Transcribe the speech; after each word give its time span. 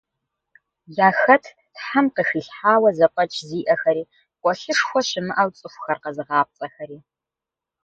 Яхэтт 1.07 1.45
Тхьэм 1.75 2.05
къыхилъхьауэ 2.15 2.89
зэфӏэкӏ 2.97 3.37
зиӏэхэри, 3.47 4.03
къуэлъышхуэ 4.41 5.01
щымыӏэу 5.07 5.49
цӏыхухэр 5.57 5.97
къэзыгъапцӏэхэри. 6.03 6.97